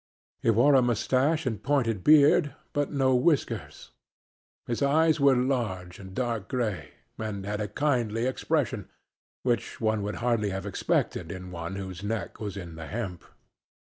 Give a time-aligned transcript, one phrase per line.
[0.41, 3.91] He wore a mustache and pointed beard, but no whiskers;
[4.65, 8.89] his eyes were large and dark gray, and had a kindly expression
[9.43, 13.23] which one would hardly have expected in one whose neck was in the hemp.